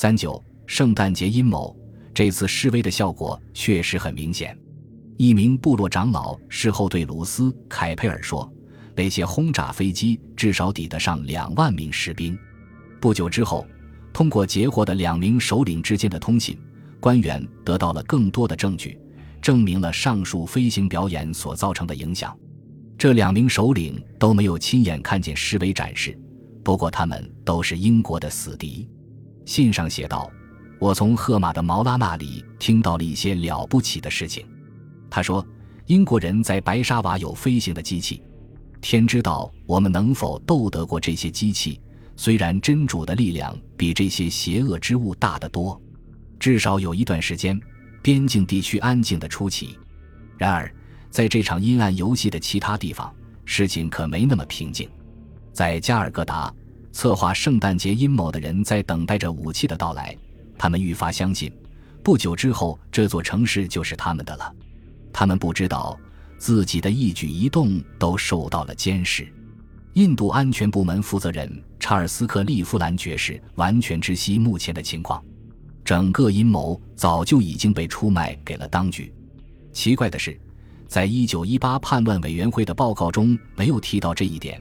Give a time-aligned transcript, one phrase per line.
[0.00, 1.76] 三九圣诞节阴谋，
[2.14, 4.56] 这次示威的效果确实很明显。
[5.16, 8.48] 一名部落长老事后对鲁斯·凯佩尔说
[8.94, 12.38] ：“那些轰炸飞机至少抵得上两万名士兵。”
[13.02, 13.66] 不久之后，
[14.12, 16.56] 通过截获的两名首领之间的通信，
[17.00, 18.96] 官员得到了更多的证据，
[19.42, 22.38] 证明了上述飞行表演所造成的影响。
[22.96, 26.16] 这两名首领都没有亲眼看见示威展示，
[26.62, 28.88] 不过他们都是英国的死敌。
[29.48, 30.30] 信上写道
[30.78, 34.46] ：“我从赫马的毛拉那里听到了一些了不起的事情。”
[35.08, 35.44] 他说
[35.88, 38.22] ：“英国人在白沙瓦有飞行的机器，
[38.82, 41.80] 天知道我们能否斗得过这些机器。
[42.14, 45.80] 虽然真主的力量比这些邪恶之物大得多，
[46.38, 47.58] 至少有一段时间，
[48.02, 49.78] 边境地区安静的出奇。
[50.36, 50.70] 然而，
[51.08, 53.10] 在这场阴暗游戏的其他地方，
[53.46, 54.86] 事情可没那么平静。
[55.54, 56.54] 在加尔各答，
[56.98, 60.18] 策划圣诞节阴谋的人在等待着武器的到来，
[60.58, 61.48] 他们愈发相信，
[62.02, 64.52] 不久之后这座城市就是他们的了。”
[65.14, 65.96] 他们不知道
[66.38, 69.32] 自己的一举一动都受到了监视。
[69.92, 75.22] 印度安全部门负责人查尔斯·克利夫兰爵士完全知悉目前的情况，
[75.84, 79.14] 整个阴谋早就已经被出卖给了当局。
[79.72, 80.36] 奇怪的是，
[80.88, 84.60] 在一九一八叛乱委员会的报告中没有提到这一点。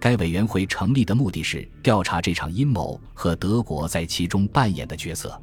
[0.00, 5.40] 该委员会成立的目的是调查这场阴谋和德国在其中扮演的角色。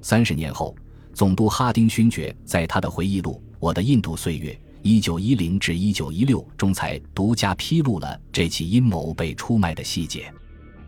[0.00, 0.74] 三十年后，
[1.12, 3.42] 总督哈丁勋爵在他的回忆录。
[3.58, 10.32] 我的印度岁月，一九一零至一九一六中才独家披露了这起阴谋被出卖的细节。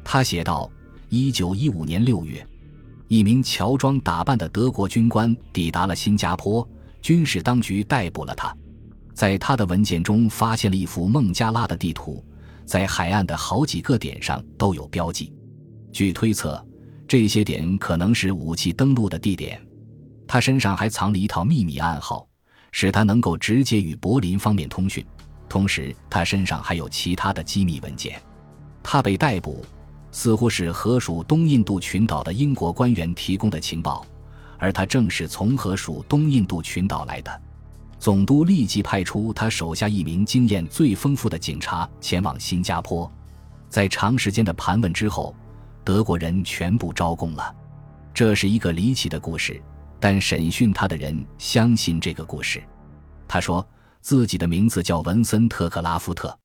[0.03, 0.71] 他写道：
[1.11, 2.47] 一九一五年六月，
[3.09, 6.67] 一名乔装打扮的德国军官抵达了新加坡，
[7.03, 8.57] 军事当局逮捕了他。
[9.13, 12.25] 在他的文件中发现了一幅孟加拉的地图，
[12.73, 15.31] 在海岸的好几个点上都有标记。
[15.93, 16.67] 据推测，
[17.07, 19.61] 这些点可能是武器登陆的地点。
[20.27, 22.27] 他身上还藏了一套秘密暗号。
[22.71, 25.05] 使他能够直接与柏林方面通讯，
[25.51, 28.19] 同时他身上还有其他的机密文件。
[28.83, 29.63] 他被逮捕，
[30.11, 34.03] 似乎是河属东印度群岛的英国官员提供的情报，
[34.59, 37.43] 而他正是从河属东印度群岛来的。
[38.03, 43.09] 总督立即派出他手下一名经验最丰富的警察前往新加坡。
[43.69, 45.33] 在长时间的盘问之后，
[45.85, 47.55] 德国人全部招供了。
[48.13, 49.63] 这是一个离奇的故事。
[50.01, 52.61] 但审讯他的人相信这个故事。
[53.29, 53.65] 他说
[54.01, 56.37] 自己的名字叫文森特·克拉夫特，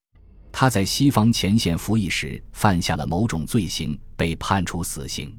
[0.51, 5.35] 他在西方前线服役时犯下了某种罪行，被判处死刑。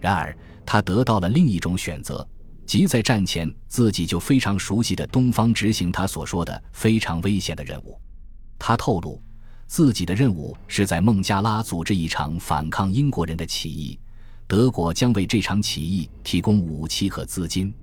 [0.00, 0.34] 然而，
[0.64, 2.26] 他得到了另一种选择，
[2.70, 8.00] 即在战前自己就非常熟悉的东方执行他所说的非常危险的任务。
[8.60, 9.20] 他透露，
[9.66, 13.98] 自己的任务是在孟加拉组织一场反抗英国人的起义。
[14.46, 17.74] 德国将为这场起义提供武器和资金，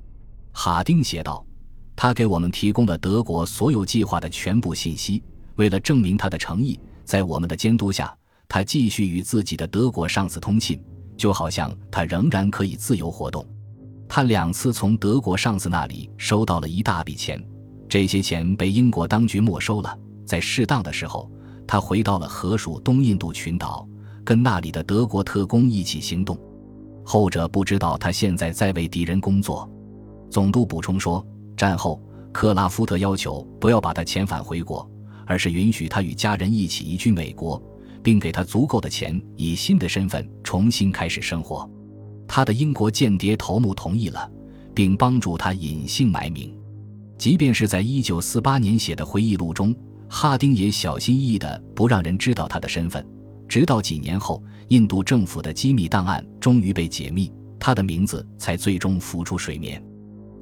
[0.53, 1.45] 哈丁写道
[1.93, 5.21] ：“他给我们提供了德国所有计划的全部信息。
[5.57, 8.17] 为了证明他的诚意，在我们的监督下，
[8.47, 10.81] 他继续与自己的德国上司通信，
[11.17, 13.45] 就好像他仍然可以自由活动。
[14.09, 17.43] 他两次从德国上司那里收到了一大笔钱，
[17.89, 19.97] 这些钱被英国当局没收了。
[20.25, 21.29] 在适当的时候，
[21.67, 23.87] 他回到了河属东印度群岛，
[24.23, 26.37] 跟那里的德国特工一起行动。”
[27.03, 29.69] 后者不知道他现在在为敌人工作。
[30.29, 31.25] 总督补充说，
[31.55, 32.01] 战后
[32.33, 34.89] 克拉夫特要求不要把他遣返回国，
[35.25, 37.61] 而是允许他与家人一起移居美国，
[38.03, 41.69] 并给他足够的钱，以新的身份重新开始生活。
[42.27, 44.29] 他的英国间谍头目同意了，
[44.75, 46.53] 并帮助他隐姓埋名。
[47.17, 49.75] 即便是在一九四八年写的回忆录中，
[50.09, 53.05] 哈丁也小心翼翼地不让人知道他的身份。
[53.47, 59.81] 直到几年后，印度政府的机密档案终于被解密，他的名字才最终浮出水面。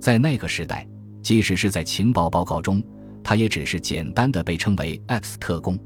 [0.01, 0.87] 在那个时代，
[1.21, 2.83] 即使是在情报报告中，
[3.23, 5.79] 他也只是简单的被称为 X 特工。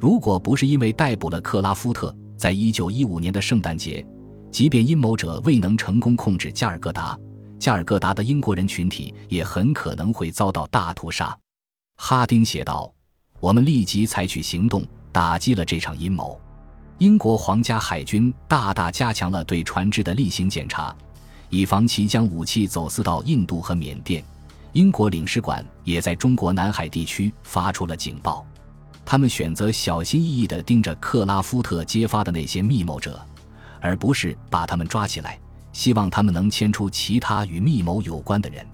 [0.00, 4.04] 如果不是因为逮捕了克拉夫特，在一九一五年的圣诞节，
[4.52, 7.18] 即便阴谋者未能成功控制加尔各答，
[7.58, 11.36] 加尔各答的英国人群体也很可能会遭到大屠杀。
[11.96, 12.92] 哈丁写道
[13.40, 16.38] ：“我们立即采取行动，打击了这场阴谋。”
[16.98, 20.94] 英国皇家海军大大加强了对船只的例行检查，
[21.48, 24.22] 以防其将武器走私到印度和缅甸。
[24.72, 28.46] 英国领事馆也在中国南海地区发出了警报。
[29.04, 33.20] 他们选择小心翼翼地盯着克拉夫特揭发的那些密谋者，
[33.82, 35.38] 而不是把他们抓起来，
[35.72, 38.64] 希望他们能牵出其他与密谋有关的人。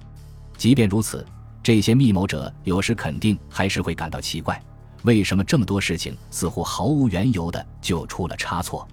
[0.56, 1.26] 即便如此，
[1.62, 4.62] 这些密谋者有时肯定还是会感到奇怪。
[5.04, 8.86] 为什么这么多事情似乎毫无缘由的就出了差错？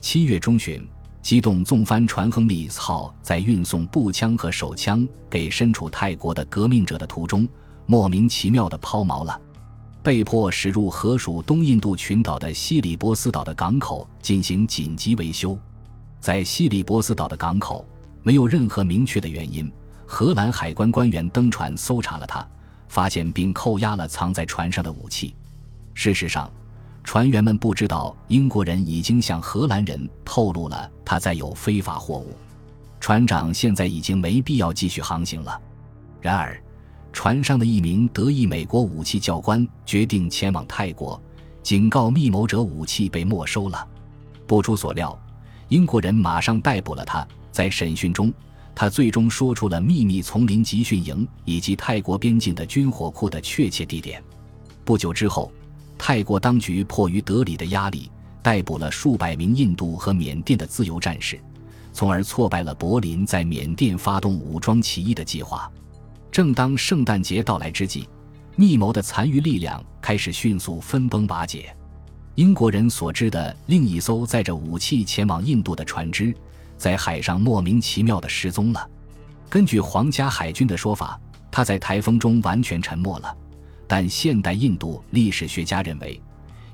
[0.00, 0.88] 七月中旬，
[1.20, 7.46] 机动纵帆船亨利斯号在运送步枪和手枪给身处泰国的革命者的途中，
[7.84, 9.38] 莫名其妙的抛锚了，
[10.02, 15.58] 被迫驶入河属东印度群岛的西里波斯岛的港口进行紧急维修。
[16.20, 17.86] 在西里波斯岛的港口，
[18.22, 19.70] 没有任何明确的原因，
[20.06, 22.46] 荷兰海关官员登船搜查了它，
[22.88, 25.34] 发现并扣押了藏在船上的武器。
[25.92, 26.50] 事实上，
[27.04, 32.34] 船员们不知道英国人已经向荷兰人透露了他载有非法货物，
[33.00, 35.60] 船长现在已经没必要继续航行了。
[36.22, 36.58] 然而，
[37.12, 41.20] 船上的一名德裔美国武器教官决定前往泰国，
[41.62, 43.86] 警告密谋者武器被没收了。
[44.46, 45.18] 不出所料，
[45.68, 47.26] 英国人马上逮捕了他。
[47.50, 48.32] 在审讯中，
[48.74, 54.22] 他最终说出了秘密丛林集训营以及泰国边境的军火库的确切地点。
[54.84, 55.52] 不久之后。
[56.02, 58.10] 泰国当局迫于德里的压力，
[58.42, 61.38] 逮捕了数百名印度和缅甸的自由战士，
[61.92, 65.70] 从而挫败了柏林在缅甸发动武装起义的计划。
[66.30, 68.08] 正当圣诞节到来之际，
[68.54, 71.74] 密谋的残余力量开始迅速分崩瓦解。
[72.36, 76.32] 英国人所知的另一艘载着武器前往印度的船只，
[76.78, 78.88] 在海上莫名其妙地失踪了。
[79.48, 83.36] 根据皇家海军的说法，它在台风中完全沉没了。
[83.88, 86.22] 但现代印度历史学家认为，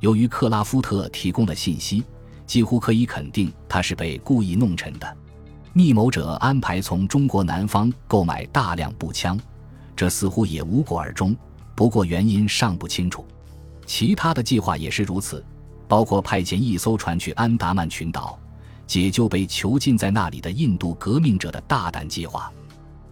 [0.01, 2.05] 由于克拉夫特提供的信息，
[2.47, 5.17] 几乎可以肯定他是被故意弄沉的。
[5.77, 9.39] 密谋者安排从中国南方购买大量步枪，
[9.95, 11.37] 这似乎也无果而终。
[11.75, 13.27] 不过原因尚不清楚。
[13.85, 15.45] 其他的计划也是如此，
[15.87, 18.39] 包括派遣一艘船去安达曼群岛，
[18.87, 22.51] 解救被囚禁在那里的印度革命者的大胆计划。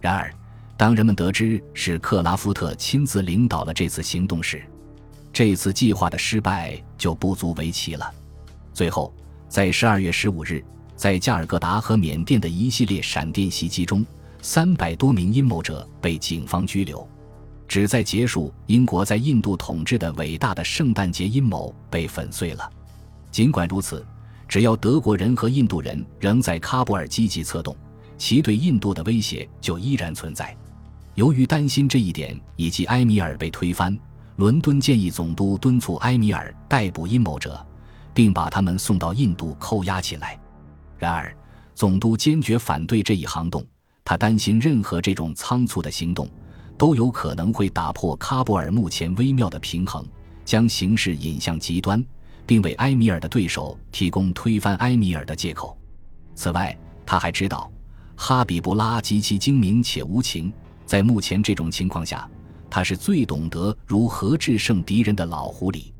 [0.01, 0.33] 然而。
[0.77, 4.61] 当人们得知是克拉夫特亲自领导了这次行动时，
[5.31, 8.11] 这次计划的失败就不足为奇了。
[8.73, 9.13] 最后，
[9.47, 10.61] 在十二月十五日，
[10.95, 14.05] 在加尔各答和缅甸的一系列闪电袭击中，
[14.41, 17.07] 三百多名阴谋者被警方拘留，
[17.67, 22.69] 旨在结束英国在印度统治的伟大的圣诞节阴谋被粉碎了。
[23.31, 24.05] 尽管如此，
[24.47, 27.75] 只要德国人和印度人仍在喀布尔积极策动，
[28.17, 30.55] 其对印度的威胁就依然存在。
[31.15, 33.97] 由于担心这一点，以及埃米尔被推翻，
[34.37, 37.65] 伦敦建议总督敦促埃米尔逮捕阴谋者，
[38.13, 40.39] 并把他们送到印度扣押起来。
[40.97, 41.35] 然而，
[41.73, 43.65] 总督坚决反对这一行动。
[44.03, 46.29] 他担心任何这种仓促的行动，
[46.77, 50.05] 都有可能会打破喀布尔目前微妙的平衡，
[50.45, 52.05] 将形势引向极端，
[52.45, 55.75] 并为埃米尔的对手提供推翻埃米尔的借口。
[56.35, 57.71] 此外，他还知道，
[58.15, 60.53] 哈比布拉极其精明且无情。
[60.85, 62.29] 在目前这种情况下，
[62.69, 65.91] 他是最懂得如何制胜敌人的老狐狸。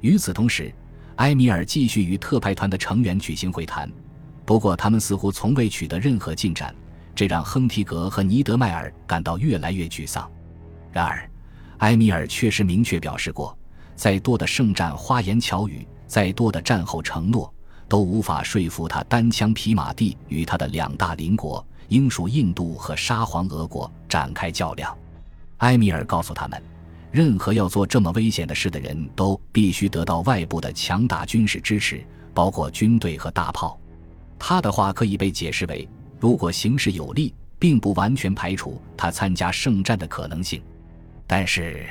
[0.00, 0.74] 与此同时，
[1.16, 3.88] 埃米尔继续与特派团的成员举行会谈，
[4.44, 6.74] 不过他们似乎从未取得任何进展，
[7.14, 10.30] 这让亨提格和尼德迈尔感到越来越沮丧。
[10.92, 11.28] 然而，
[11.78, 13.56] 埃米尔确实明确表示过，
[13.96, 17.52] 再多的圣战花言巧语，再多的战后承诺，
[17.88, 21.64] 都无法说服他单枪匹马地与他的两大邻国。
[21.88, 24.96] 英属印度和沙皇俄国展开较量，
[25.58, 26.60] 埃米尔告诉他们，
[27.12, 32.02] 任何要做这么危险的事的人都必须得到外部的强大军事支持，
[32.32, 33.78] 包括军队和大炮。
[34.46, 35.88] 他的话可以被解释为，
[36.20, 40.60] 如果形势有利，并不完全排除他参加圣战的可能性。
[41.26, 41.88] 但是，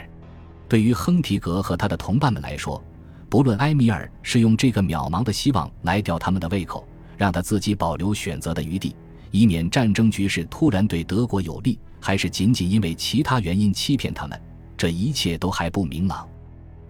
[0.70, 2.80] 对于亨提格和他的同伴们来说，
[3.28, 6.88] 不论埃米尔是用这个渺茫的希望来吊他们的胃口，
[7.18, 8.96] 让他自己保留选择的余地。
[9.32, 14.40] 以免战争局势突然对德国有利，还是仅仅因为其他原因欺骗他们，
[14.78, 16.30] 这一切都还不明朗。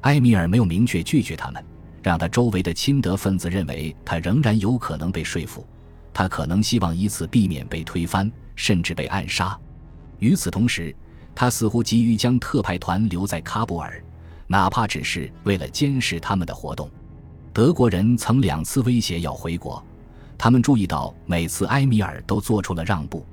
[0.02, 1.64] 埃米尔没有明确拒绝他们，
[2.04, 5.66] 让他周围的亲德分子认为他仍然有可能被说服，
[6.14, 9.58] 他可能希望以此避免被推翻，甚至被暗杀。
[10.20, 10.94] 与此同时，
[11.34, 14.04] 他似乎急于将特派团留在喀布尔，
[14.48, 16.90] 哪怕只是为了监视他们的活动。
[17.54, 19.82] 德国人曾两次威胁要回国。
[20.38, 23.26] 他们注意到，每次埃米尔都做出了让步。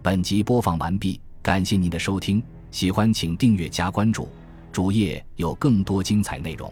[0.00, 4.26] 本集播放完毕，感谢您的收听，喜欢请订阅加关注，
[4.76, 6.70] 主页有更多精彩内容。